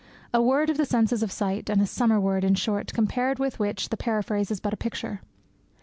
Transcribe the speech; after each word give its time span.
A 0.33 0.41
word 0.41 0.71
of 0.71 0.77
the 0.77 0.85
sense 0.87 1.11
of 1.11 1.31
sight, 1.31 1.69
and 1.69 1.79
a 1.79 1.85
summer 1.85 2.19
word, 2.19 2.43
in 2.43 2.55
short, 2.55 2.91
compared 2.91 3.37
with 3.37 3.59
which 3.59 3.89
the 3.89 3.97
paraphrase 3.97 4.49
is 4.49 4.59
but 4.59 4.73
a 4.73 4.75
picture. 4.75 5.21